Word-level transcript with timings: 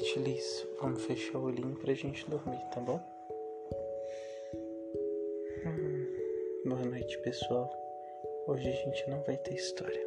noite, 0.00 0.18
Liz. 0.18 0.66
Vamos 0.80 1.04
fechar 1.04 1.38
o 1.38 1.44
olhinho 1.44 1.76
pra 1.76 1.92
gente 1.92 2.28
dormir, 2.28 2.58
tá 2.72 2.80
bom? 2.80 2.98
Hum, 5.66 6.06
boa 6.64 6.84
noite, 6.86 7.18
pessoal. 7.18 7.70
Hoje 8.48 8.66
a 8.66 8.72
gente 8.72 9.10
não 9.10 9.22
vai 9.24 9.36
ter 9.36 9.54
história. 9.54 10.00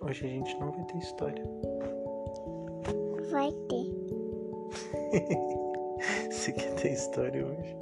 Hoje 0.00 0.24
a 0.24 0.28
gente 0.28 0.56
não 0.60 0.70
vai 0.70 0.84
ter 0.84 0.98
história. 0.98 1.42
Vai 3.28 3.50
ter. 3.50 3.90
Você 6.30 6.52
quer 6.52 6.74
ter 6.76 6.92
história 6.92 7.44
hoje? 7.44 7.76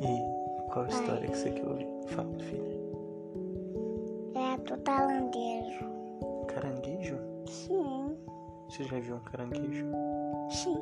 E 0.00 0.72
qual 0.72 0.86
história 0.86 1.28
que 1.28 1.36
você 1.36 1.50
quer 1.50 1.66
ouvir? 1.66 1.86
Fala, 2.06 2.38
filha. 2.38 2.74
É 4.36 4.56
do 4.56 4.76
talandeiro. 4.78 5.93
Você 8.74 8.82
já 8.82 8.98
viu 8.98 9.14
um 9.14 9.20
caranguejo? 9.20 9.86
sim. 10.50 10.76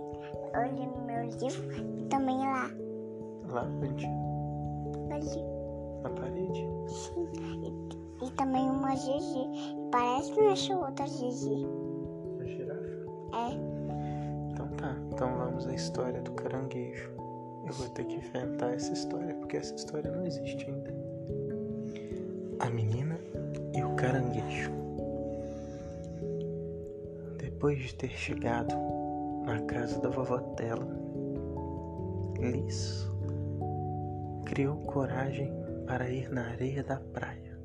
Eu 0.55 0.63
li 0.75 0.87
no 0.87 1.05
meu 1.05 1.25
livro 1.25 1.99
e 1.99 2.05
também 2.07 2.39
lá. 2.39 2.71
Lá 3.49 3.65
onde? 3.65 4.07
Ali. 5.13 5.45
Na 6.03 6.09
parede? 6.09 6.67
Sim. 6.89 7.29
E, 7.63 8.27
e 8.27 8.31
também 8.31 8.63
uma 8.63 8.97
Gigi. 8.97 9.77
Parece 9.91 10.33
que 10.33 10.41
achou 10.41 10.87
outra 10.87 11.07
Gigi. 11.07 11.67
Na 12.39 12.47
girafa? 12.47 12.81
É. 13.35 14.53
Então 14.53 14.69
tá, 14.69 14.97
então 15.13 15.37
vamos 15.37 15.67
à 15.67 15.75
história 15.75 16.23
do 16.23 16.33
caranguejo. 16.33 17.11
Eu 17.67 17.75
vou 17.75 17.91
ter 17.91 18.07
que 18.07 18.15
inventar 18.15 18.73
essa 18.73 18.95
história, 18.95 19.35
porque 19.35 19.59
essa 19.59 19.75
história 19.75 20.11
não 20.11 20.25
existe 20.25 20.65
ainda. 20.65 20.95
A 22.59 22.71
menina 22.71 23.21
e 23.75 23.85
o 23.85 23.95
caranguejo. 23.97 24.82
Depois 27.63 27.79
de 27.79 27.95
ter 27.95 28.09
chegado 28.09 28.75
na 29.47 29.61
casa 29.67 30.01
da 30.01 30.09
vovó 30.09 30.39
dela, 30.57 30.85
Liz 32.41 33.09
criou 34.47 34.79
coragem 34.79 35.55
para 35.87 36.11
ir 36.11 36.29
na 36.29 36.43
areia 36.43 36.83
da 36.83 36.97
praia. 36.97 37.57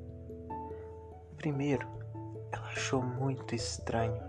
Primeiro, 1.36 1.84
ela 2.52 2.68
achou 2.68 3.02
muito 3.02 3.56
estranho 3.56 4.22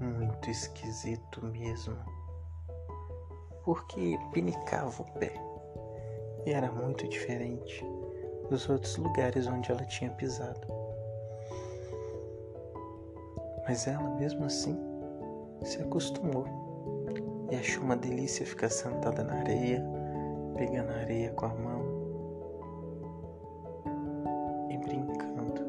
muito 0.00 0.48
esquisito 0.48 1.44
mesmo. 1.44 1.96
Porque 3.64 4.16
pinicava 4.32 5.02
o 5.02 5.18
pé. 5.18 5.34
E 6.46 6.52
era 6.52 6.70
muito 6.70 7.08
diferente 7.08 7.84
dos 8.48 8.70
outros 8.70 8.96
lugares 8.98 9.48
onde 9.48 9.72
ela 9.72 9.84
tinha 9.84 10.12
pisado. 10.12 10.83
Mas 13.66 13.86
ela, 13.86 14.10
mesmo 14.16 14.44
assim, 14.44 14.78
se 15.62 15.80
acostumou 15.80 16.44
e 17.50 17.56
achou 17.56 17.82
uma 17.82 17.96
delícia 17.96 18.44
ficar 18.44 18.68
sentada 18.68 19.24
na 19.24 19.36
areia, 19.36 19.82
pegando 20.56 20.90
a 20.90 20.96
areia 20.96 21.30
com 21.32 21.46
a 21.46 21.54
mão 21.54 21.82
e 24.68 24.76
brincando. 24.76 25.64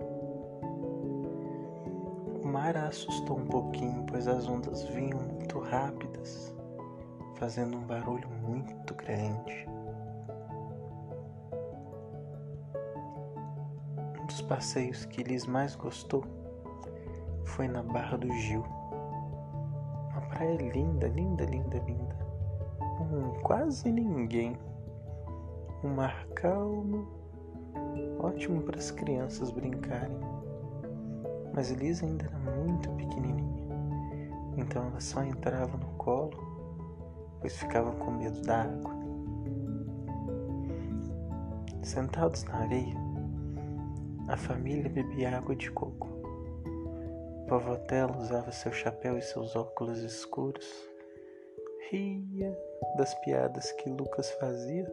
O 2.43 2.47
mar 2.47 2.75
a 2.75 2.87
assustou 2.87 3.37
um 3.37 3.45
pouquinho, 3.45 4.05
pois 4.07 4.27
as 4.27 4.47
ondas 4.47 4.83
vinham 4.83 5.19
muito 5.19 5.57
rápidas, 5.59 6.53
fazendo 7.35 7.77
um 7.77 7.85
barulho 7.85 8.27
muito 8.29 8.93
grande. 8.93 9.65
Um 14.21 14.25
dos 14.25 14.41
passeios 14.41 15.05
que 15.05 15.23
Liz 15.23 15.45
mais 15.45 15.75
gostou 15.75 16.34
foi 17.45 17.67
na 17.67 17.81
Barra 17.83 18.17
do 18.17 18.31
Gil. 18.33 18.63
Uma 20.11 20.21
praia 20.29 20.57
linda, 20.57 21.07
linda, 21.07 21.45
linda, 21.45 21.77
linda. 21.79 22.15
Com 22.97 23.39
quase 23.43 23.91
ninguém. 23.91 24.57
Um 25.83 25.89
mar 25.95 26.27
calmo, 26.35 27.07
ótimo 28.19 28.61
para 28.63 28.77
as 28.77 28.91
crianças 28.91 29.51
brincarem. 29.51 30.19
Mas 31.53 31.71
Liz 31.71 32.03
ainda 32.03 32.25
era 32.25 32.37
muito 32.37 32.89
pequenininha, 32.91 33.67
então 34.57 34.87
ela 34.87 34.99
só 34.99 35.23
entrava 35.23 35.77
no 35.77 35.87
colo, 35.97 36.31
pois 37.39 37.55
ficava 37.57 37.91
com 37.93 38.11
medo 38.11 38.41
da 38.41 38.63
água. 38.63 38.95
Sentados 41.81 42.43
na 42.45 42.55
areia, 42.55 42.95
a 44.27 44.35
família 44.35 44.89
bebia 44.89 45.37
água 45.37 45.55
de 45.55 45.71
coco. 45.71 46.14
Vovó 47.47 47.75
Tela 47.75 48.17
usava 48.17 48.51
seu 48.51 48.71
chapéu 48.71 49.17
e 49.17 49.21
seus 49.21 49.55
óculos 49.55 49.99
escuros, 49.99 50.89
ria 51.89 52.57
das 52.97 53.13
piadas 53.21 53.71
que 53.73 53.89
Lucas 53.89 54.31
fazia, 54.31 54.85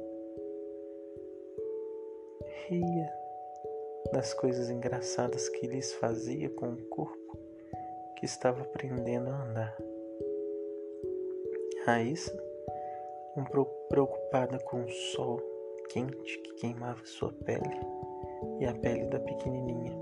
ria 2.69 3.12
das 4.12 4.35
coisas 4.35 4.69
engraçadas 4.71 5.49
que 5.49 5.67
Liz 5.67 5.95
fazia 5.95 6.51
com 6.51 6.69
o 6.71 6.85
corpo 6.85 7.39
que 8.17 8.27
estava 8.27 8.62
aprendendo 8.62 9.31
a 9.31 9.43
andar. 9.43 9.77
Raíssa, 11.85 12.37
um 13.37 13.45
preocupada 13.89 14.59
com 14.61 14.85
o 14.85 14.91
sol 14.91 15.41
quente 15.89 16.39
que 16.39 16.55
queimava 16.55 17.05
sua 17.05 17.33
pele 17.45 17.81
e 18.61 18.67
a 18.67 18.75
pele 18.75 19.07
da 19.07 19.19
pequenininha, 19.21 19.93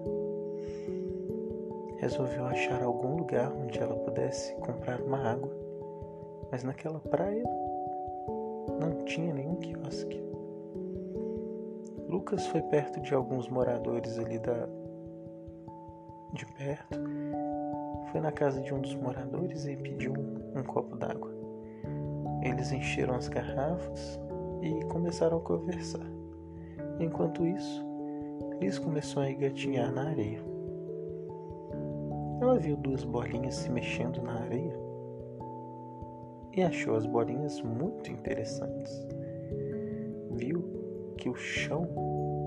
resolveu 2.01 2.47
achar 2.47 2.83
algum 2.83 3.17
lugar 3.17 3.53
onde 3.53 3.79
ela 3.79 3.95
pudesse 3.95 4.55
comprar 4.57 5.01
uma 5.03 5.19
água, 5.19 5.53
mas 6.51 6.65
naquela 6.65 6.99
praia 6.99 7.45
não 8.81 9.05
tinha 9.05 9.35
nenhum 9.35 9.57
quiosque. 9.57 10.19
Lucas 12.09 12.47
foi 12.47 12.63
perto 12.63 13.01
de 13.01 13.15
alguns 13.15 13.49
moradores 13.49 14.19
ali 14.19 14.39
da 14.39 14.67
de 16.33 16.47
perto. 16.47 16.99
Foi 18.11 18.21
na 18.21 18.33
casa 18.33 18.61
de 18.61 18.73
um 18.73 18.81
dos 18.81 18.95
moradores 18.95 19.67
e 19.67 19.77
pediu 19.77 20.13
um, 20.13 20.59
um 20.59 20.63
copo 20.63 20.97
d'água. 20.97 21.31
Eles 22.43 22.73
encheram 22.73 23.15
as 23.15 23.29
garrafas 23.29 24.19
e 24.63 24.85
começaram 24.87 25.37
a 25.37 25.41
conversar. 25.41 26.07
Enquanto 26.99 27.47
isso, 27.47 27.85
Liz 28.61 28.79
começou 28.79 29.23
a 29.23 29.31
engatinhar 29.31 29.93
na 29.93 30.09
areia. 30.09 30.50
Ela 32.41 32.59
viu 32.59 32.77
duas 32.77 33.05
bolinhas 33.05 33.55
se 33.55 33.71
mexendo 33.71 34.23
na 34.23 34.41
areia 34.41 34.91
e 36.57 36.63
achou 36.63 36.97
as 36.97 37.07
bolinhas 37.07 37.61
muito 37.61 38.11
interessantes. 38.11 39.07
Viu 40.33 41.15
que 41.17 41.29
o 41.29 41.35
chão 41.35 41.87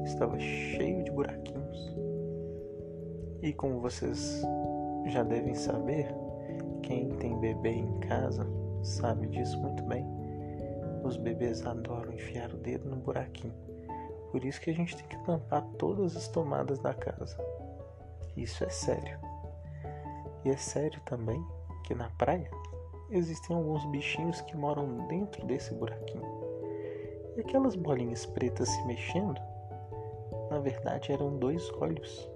estava 0.04 0.38
cheio 0.40 1.04
de 1.04 1.12
buraquinhos. 1.12 1.96
E 3.42 3.54
como 3.54 3.80
vocês 3.80 4.42
já 5.08 5.24
devem 5.24 5.54
saber, 5.54 6.08
quem 6.82 7.10
tem 7.10 7.40
bebê 7.40 7.72
em 7.72 8.00
casa 8.00 8.48
sabe 8.82 9.28
disso 9.28 9.62
muito 9.62 9.84
bem. 9.84 10.06
Os 11.04 11.18
bebês 11.18 11.66
adoram 11.66 12.14
enfiar 12.14 12.52
o 12.52 12.58
dedo 12.58 12.90
no 12.90 12.96
buraquinho. 12.96 13.54
Por 14.32 14.44
isso 14.44 14.60
que 14.60 14.70
a 14.70 14.74
gente 14.74 14.96
tem 14.96 15.06
que 15.08 15.26
tampar 15.26 15.64
todas 15.78 16.16
as 16.18 16.28
tomadas 16.28 16.80
da 16.80 16.94
casa. 16.94 17.38
Isso 18.36 18.64
é 18.64 18.70
sério. 18.70 19.33
E 20.46 20.50
é 20.50 20.58
sério 20.58 21.00
também 21.06 21.44
que 21.84 21.94
na 21.94 22.10
praia 22.18 22.50
existem 23.10 23.56
alguns 23.56 23.86
bichinhos 23.86 24.42
que 24.42 24.58
moram 24.58 25.08
dentro 25.08 25.46
desse 25.46 25.74
buraquinho. 25.74 26.24
E 27.36 27.42
aquelas 27.42 27.76
bolinhas 27.76 28.26
pretas 28.26 28.68
se 28.70 28.86
mexendo, 28.86 29.40
na 30.50 30.60
verdade 30.60 31.12
eram 31.12 31.38
dois 31.38 31.70
olhos. 31.80 32.30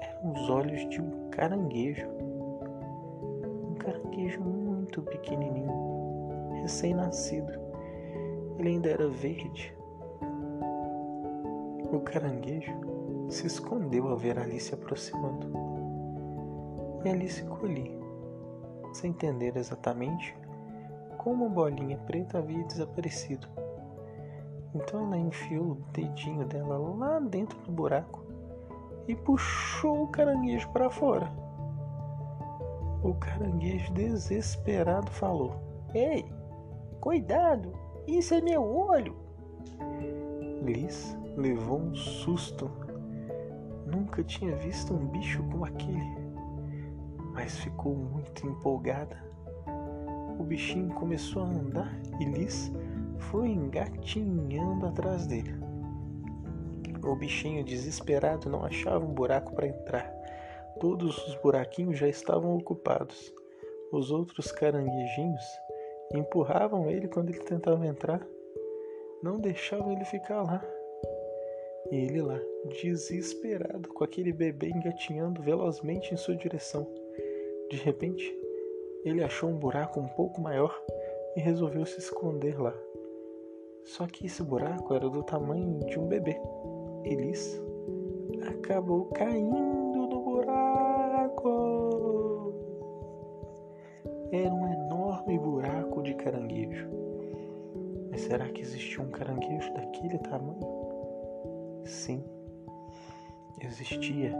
Eram 0.00 0.32
os 0.32 0.50
olhos 0.50 0.88
de 0.90 1.00
um 1.00 1.30
caranguejo. 1.30 2.06
Um 2.08 3.74
caranguejo 3.74 4.40
muito 4.40 5.02
pequenininho, 5.02 6.52
recém-nascido. 6.62 7.52
Ele 8.58 8.68
ainda 8.70 8.90
era 8.90 9.08
verde. 9.08 9.74
O 11.92 12.00
caranguejo 12.00 12.72
se 13.28 13.46
escondeu 13.46 14.08
ao 14.08 14.16
ver 14.16 14.38
Alice 14.38 14.72
aproximando. 14.74 15.65
E 17.06 17.08
Alice 17.08 17.40
ficou 17.40 17.68
ali, 17.68 17.96
sem 18.92 19.12
entender 19.12 19.56
exatamente 19.56 20.36
como 21.18 21.46
a 21.46 21.48
bolinha 21.48 21.96
preta 21.98 22.38
havia 22.38 22.64
desaparecido. 22.64 23.46
Então 24.74 25.06
ela 25.06 25.16
enfiou 25.16 25.64
o 25.66 25.74
dedinho 25.92 26.44
dela 26.46 26.76
lá 26.76 27.20
dentro 27.20 27.56
do 27.60 27.70
buraco 27.70 28.24
e 29.06 29.14
puxou 29.14 30.02
o 30.02 30.08
caranguejo 30.08 30.68
para 30.70 30.90
fora. 30.90 31.30
O 33.04 33.14
caranguejo 33.14 33.92
desesperado 33.92 35.08
falou: 35.12 35.54
Ei, 35.94 36.26
cuidado, 37.00 37.72
isso 38.04 38.34
é 38.34 38.40
meu 38.40 38.64
olho. 38.64 39.14
Liz 40.60 41.16
levou 41.36 41.78
um 41.78 41.94
susto. 41.94 42.68
Nunca 43.86 44.24
tinha 44.24 44.56
visto 44.56 44.92
um 44.92 45.06
bicho 45.06 45.40
como 45.44 45.64
aquele. 45.64 46.25
Mas 47.36 47.58
ficou 47.58 47.94
muito 47.94 48.46
empolgada. 48.46 49.22
O 50.38 50.42
bichinho 50.42 50.88
começou 50.94 51.42
a 51.42 51.46
andar 51.46 52.00
e 52.18 52.24
Liz 52.24 52.72
foi 53.18 53.48
engatinhando 53.48 54.86
atrás 54.86 55.26
dele. 55.26 55.54
O 57.04 57.14
bichinho 57.14 57.62
desesperado 57.62 58.48
não 58.48 58.64
achava 58.64 59.04
um 59.04 59.12
buraco 59.12 59.54
para 59.54 59.68
entrar. 59.68 60.10
Todos 60.80 61.28
os 61.28 61.34
buraquinhos 61.36 61.98
já 61.98 62.08
estavam 62.08 62.56
ocupados. 62.56 63.32
Os 63.92 64.10
outros 64.10 64.50
caranguejinhos 64.50 65.44
empurravam 66.14 66.90
ele 66.90 67.06
quando 67.06 67.30
ele 67.30 67.40
tentava 67.40 67.86
entrar, 67.86 68.26
não 69.22 69.38
deixavam 69.38 69.92
ele 69.92 70.04
ficar 70.06 70.42
lá. 70.42 70.64
E 71.90 71.96
ele 71.96 72.22
lá, 72.22 72.40
desesperado, 72.80 73.90
com 73.90 74.02
aquele 74.02 74.32
bebê 74.32 74.70
engatinhando 74.70 75.42
velozmente 75.42 76.14
em 76.14 76.16
sua 76.16 76.34
direção. 76.34 77.05
De 77.70 77.76
repente, 77.78 78.32
ele 79.04 79.24
achou 79.24 79.50
um 79.50 79.56
buraco 79.56 79.98
um 79.98 80.06
pouco 80.08 80.40
maior 80.40 80.80
e 81.34 81.40
resolveu 81.40 81.84
se 81.84 81.98
esconder 81.98 82.60
lá. 82.60 82.74
Só 83.84 84.06
que 84.06 84.26
esse 84.26 84.42
buraco 84.42 84.94
era 84.94 85.08
do 85.08 85.22
tamanho 85.22 85.80
de 85.86 85.98
um 85.98 86.06
bebê. 86.06 86.40
Elis 87.04 87.60
acabou 88.48 89.06
caindo 89.06 90.06
no 90.06 90.22
buraco. 90.22 91.46
Era 94.30 94.52
um 94.52 94.72
enorme 94.72 95.38
buraco 95.38 96.02
de 96.02 96.14
caranguejo. 96.14 96.88
Mas 98.10 98.22
será 98.22 98.48
que 98.48 98.60
existia 98.60 99.02
um 99.02 99.10
caranguejo 99.10 99.72
daquele 99.74 100.18
tamanho? 100.18 100.60
Sim, 101.84 102.24
existia 103.60 104.32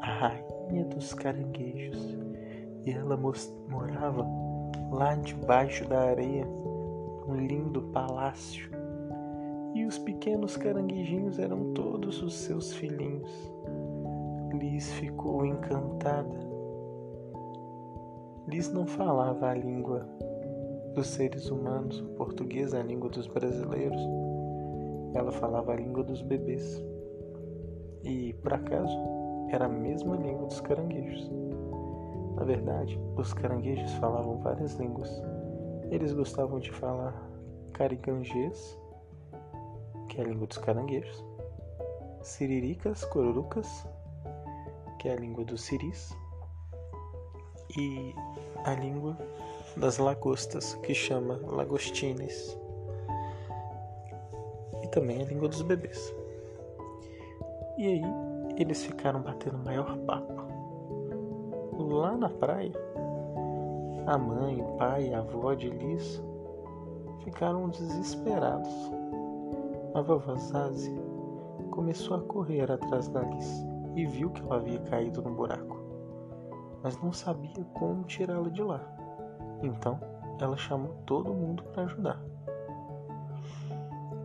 a 0.00 0.06
rainha 0.06 0.84
dos 0.86 1.12
caranguejos 1.12 2.16
e 2.84 2.90
ela 2.90 3.16
morava 3.68 4.26
lá 4.90 5.14
debaixo 5.16 5.86
da 5.88 6.00
areia, 6.00 6.44
num 6.44 7.36
lindo 7.36 7.82
palácio. 7.92 8.70
E 9.74 9.84
os 9.86 9.98
pequenos 9.98 10.56
caranguejinhos 10.56 11.38
eram 11.38 11.72
todos 11.74 12.22
os 12.22 12.34
seus 12.34 12.72
filhinhos. 12.72 13.30
Liz 14.52 14.92
ficou 14.94 15.46
encantada. 15.46 16.50
Liz 18.48 18.72
não 18.72 18.84
falava 18.84 19.48
a 19.48 19.54
língua 19.54 20.08
dos 20.94 21.06
seres 21.06 21.48
humanos, 21.50 22.00
o 22.00 22.06
português 22.14 22.74
a 22.74 22.82
língua 22.82 23.08
dos 23.10 23.28
brasileiros. 23.28 24.00
Ela 25.14 25.30
falava 25.30 25.72
a 25.72 25.76
língua 25.76 26.02
dos 26.02 26.20
bebês. 26.22 26.84
E, 28.02 28.32
por 28.42 28.54
acaso, 28.54 28.98
era 29.50 29.66
a 29.66 29.68
mesma 29.68 30.16
língua 30.16 30.46
dos 30.46 30.60
caranguejos. 30.60 31.30
Na 32.40 32.46
verdade, 32.46 32.98
os 33.18 33.34
caranguejos 33.34 33.92
falavam 33.96 34.38
várias 34.38 34.72
línguas. 34.76 35.10
Eles 35.90 36.14
gostavam 36.14 36.58
de 36.58 36.70
falar 36.70 37.14
caricanjês, 37.74 38.78
que 40.08 40.18
é 40.18 40.24
a 40.24 40.26
língua 40.26 40.46
dos 40.46 40.56
caranguejos, 40.56 41.22
siriricas, 42.22 43.04
corurucas, 43.04 43.86
que 44.98 45.10
é 45.10 45.12
a 45.12 45.16
língua 45.16 45.44
dos 45.44 45.60
siris, 45.60 46.16
e 47.76 48.14
a 48.64 48.72
língua 48.72 49.18
das 49.76 49.98
lagostas, 49.98 50.72
que 50.76 50.94
chama 50.94 51.38
lagostines, 51.46 52.58
e 54.82 54.88
também 54.88 55.20
a 55.20 55.26
língua 55.26 55.46
dos 55.46 55.60
bebês. 55.60 56.14
E 57.76 57.86
aí 57.86 58.02
eles 58.56 58.82
ficaram 58.82 59.20
batendo 59.20 59.58
maior 59.58 59.94
papo 60.06 60.49
lá 61.90 62.16
na 62.16 62.28
praia, 62.28 62.72
a 64.06 64.16
mãe, 64.16 64.62
o 64.62 64.76
pai 64.76 65.08
e 65.08 65.14
a 65.14 65.18
avó 65.18 65.54
de 65.54 65.68
Liz 65.68 66.22
ficaram 67.24 67.68
desesperados. 67.68 68.72
A 69.94 70.00
vovó 70.00 70.36
Zazi 70.36 70.94
começou 71.70 72.16
a 72.16 72.22
correr 72.22 72.70
atrás 72.70 73.08
da 73.08 73.22
Liz 73.22 73.66
e 73.96 74.06
viu 74.06 74.30
que 74.30 74.40
ela 74.42 74.56
havia 74.56 74.78
caído 74.80 75.20
no 75.20 75.34
buraco, 75.34 75.76
mas 76.82 76.96
não 77.02 77.12
sabia 77.12 77.64
como 77.74 78.04
tirá-la 78.04 78.48
de 78.48 78.62
lá. 78.62 78.80
Então 79.62 79.98
ela 80.40 80.56
chamou 80.56 80.94
todo 81.06 81.34
mundo 81.34 81.64
para 81.64 81.82
ajudar. 81.82 82.22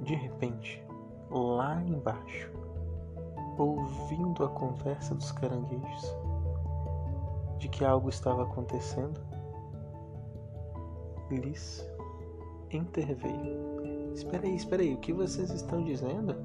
De 0.04 0.14
repente, 0.14 0.86
lá 1.32 1.82
embaixo, 1.82 2.52
ouvindo 3.58 4.44
a 4.44 4.50
conversa 4.50 5.16
dos 5.16 5.32
caranguejos, 5.32 6.25
de 7.66 7.70
que 7.70 7.84
algo 7.84 8.10
estava 8.10 8.44
acontecendo, 8.44 9.20
Liz 11.32 11.84
interveio. 12.72 14.14
Espera 14.14 14.46
aí, 14.46 14.56
espera 14.56 14.84
aí, 14.84 14.94
o 14.94 15.00
que 15.00 15.12
vocês 15.12 15.50
estão 15.50 15.84
dizendo? 15.84 16.36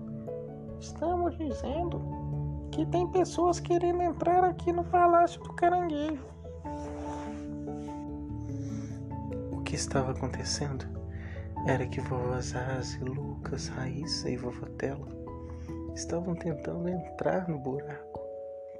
Estamos 0.80 1.36
dizendo 1.36 2.00
que 2.72 2.86
tem 2.86 3.06
pessoas 3.08 3.60
querendo 3.60 4.00
entrar 4.00 4.44
aqui 4.44 4.72
no 4.72 4.82
Palácio 4.84 5.42
do 5.42 5.52
Caranguejo. 5.52 6.24
O 9.52 9.60
que 9.62 9.74
estava 9.74 10.12
acontecendo 10.12 10.86
era 11.66 11.86
que 11.86 12.00
vovó 12.00 12.40
Zazi, 12.40 12.98
Lucas, 13.00 13.68
Raíssa 13.68 14.30
e 14.30 14.38
vovó 14.38 14.66
Tela 14.78 15.06
estavam 15.94 16.34
tentando 16.34 16.88
entrar 16.88 17.46
no 17.46 17.58
buraco 17.58 18.20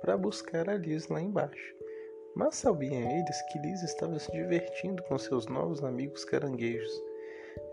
para 0.01 0.17
buscar 0.17 0.71
a 0.71 0.77
Liz 0.77 1.09
lá 1.09 1.21
embaixo. 1.21 1.80
Mas 2.35 2.57
sabiam 2.57 3.11
eles 3.11 3.43
que 3.43 3.59
Liz 3.59 3.83
estava 3.83 4.19
se 4.19 4.31
divertindo 4.31 5.03
com 5.05 5.19
seus 5.19 5.47
novos 5.47 5.83
amigos 5.83 6.25
caranguejos. 6.25 7.03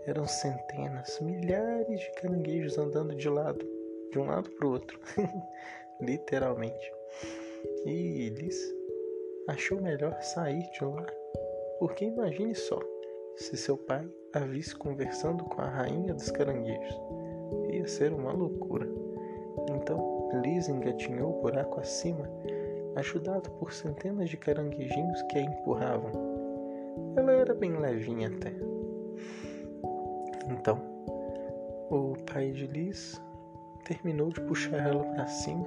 Eram 0.06 0.26
centenas, 0.26 1.20
milhares 1.20 2.00
de 2.00 2.12
caranguejos 2.14 2.76
andando 2.76 3.14
de 3.14 3.28
lado, 3.28 3.64
de 4.10 4.18
um 4.18 4.26
lado 4.26 4.50
para 4.50 4.66
o 4.66 4.72
outro, 4.72 4.98
literalmente. 6.00 6.92
E 7.86 8.30
Liz 8.30 8.74
achou 9.48 9.80
melhor 9.80 10.20
sair 10.22 10.68
de 10.72 10.84
lá, 10.84 11.06
porque 11.78 12.06
imagine 12.06 12.54
só, 12.54 12.80
se 13.36 13.56
seu 13.56 13.76
pai 13.76 14.08
a 14.32 14.40
visse 14.40 14.74
conversando 14.74 15.44
com 15.44 15.60
a 15.60 15.68
rainha 15.68 16.12
dos 16.12 16.30
caranguejos, 16.30 17.00
ia 17.70 17.86
ser 17.86 18.12
uma 18.12 18.32
loucura. 18.32 18.88
Então 19.70 20.30
Liz 20.42 20.68
engatinhou 20.68 21.38
o 21.38 21.42
buraco 21.42 21.80
acima 21.80 22.28
ajudado 22.98 23.50
por 23.52 23.72
centenas 23.72 24.28
de 24.28 24.36
caranguejinhos 24.36 25.22
que 25.22 25.38
a 25.38 25.42
empurravam. 25.42 26.10
Ela 27.16 27.32
era 27.32 27.54
bem 27.54 27.76
levinha 27.76 28.28
até. 28.28 28.52
Então, 30.50 30.80
o 31.90 32.14
pai 32.30 32.50
de 32.50 32.66
Liz 32.66 33.20
terminou 33.84 34.30
de 34.30 34.40
puxar 34.42 34.88
ela 34.88 35.04
para 35.04 35.26
cima 35.26 35.66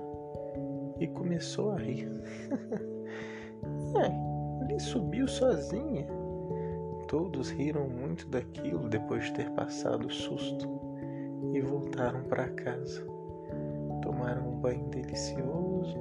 e 1.00 1.07
começou 1.07 1.71
a 1.71 1.77
rir. 1.77 2.09
é, 3.97 4.65
Liz 4.67 4.83
subiu 4.83 5.27
sozinha. 5.27 6.07
Todos 7.07 7.50
riram 7.50 7.88
muito 7.88 8.27
daquilo 8.29 8.88
depois 8.88 9.25
de 9.25 9.33
ter 9.33 9.50
passado 9.51 10.07
o 10.07 10.11
susto 10.11 10.69
e 11.53 11.61
voltaram 11.61 12.23
para 12.23 12.50
casa. 12.50 13.05
Tomaram 14.01 14.47
um 14.47 14.59
banho 14.59 14.88
delicioso 14.89 16.00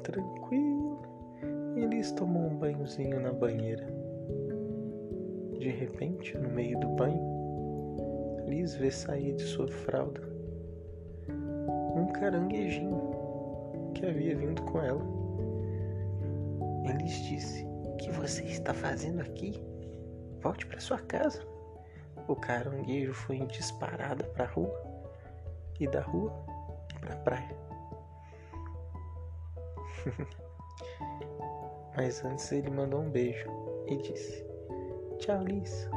tranquilo. 0.00 1.00
E 1.76 2.14
tomou 2.14 2.42
um 2.42 2.56
banhozinho 2.56 3.20
na 3.20 3.32
banheira. 3.32 3.86
De 5.58 5.68
repente, 5.68 6.36
no 6.36 6.48
meio 6.50 6.78
do 6.80 6.88
banho, 6.88 7.20
Liz 8.46 8.74
vê 8.74 8.90
sair 8.90 9.34
de 9.34 9.42
sua 9.42 9.68
fralda 9.68 10.30
um 11.94 12.06
caranguejinho 12.12 13.92
que 13.94 14.06
havia 14.06 14.36
vindo 14.36 14.62
com 14.62 14.80
ela. 14.80 15.02
Liz 16.98 17.12
disse: 17.24 17.64
O 17.84 17.96
que 17.96 18.10
você 18.10 18.42
está 18.44 18.72
fazendo 18.72 19.20
aqui? 19.20 19.62
Volte 20.40 20.66
para 20.66 20.80
sua 20.80 20.98
casa. 20.98 21.42
O 22.28 22.36
caranguejo 22.36 23.12
foi 23.12 23.38
disparado 23.46 24.24
para 24.24 24.44
a 24.44 24.48
rua 24.48 24.72
e 25.78 25.86
da 25.86 26.00
rua 26.00 26.32
para 27.00 27.14
a 27.14 27.18
praia. 27.18 27.69
Mas 31.96 32.24
antes 32.24 32.50
ele 32.52 32.70
mandou 32.70 33.00
um 33.00 33.10
beijo 33.10 33.48
e 33.86 33.96
disse: 33.96 34.44
Tchau, 35.18 35.42
Liz. 35.42 35.88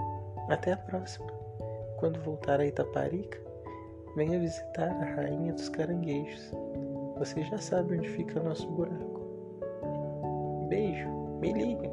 Até 0.49 0.73
a 0.73 0.77
próxima. 0.77 1.27
Quando 1.97 2.19
voltar 2.21 2.59
a 2.59 2.65
Itaparica, 2.65 3.39
venha 4.15 4.39
visitar 4.39 4.89
a 4.89 5.05
rainha 5.15 5.53
dos 5.53 5.69
caranguejos. 5.69 6.51
Você 7.17 7.43
já 7.43 7.57
sabe 7.57 7.97
onde 7.97 8.09
fica 8.09 8.41
nosso 8.41 8.67
buraco. 8.71 9.21
Beijo, 10.67 11.09
me 11.39 11.53
liga. 11.53 11.89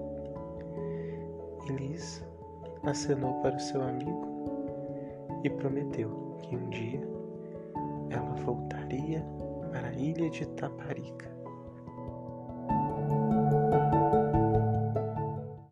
E 1.69 1.73
Liz 1.73 2.25
acenou 2.83 3.35
para 3.43 3.55
o 3.55 3.61
seu 3.61 3.83
amigo 3.83 4.29
e 5.45 5.51
prometeu 5.51 6.39
que 6.43 6.57
um 6.57 6.69
dia 6.71 7.01
ela 8.11 8.35
voltaria 8.45 9.25
para 9.71 9.89
a 9.89 9.93
ilha 9.93 10.29
de 10.31 10.43
Itaparica 10.43 11.30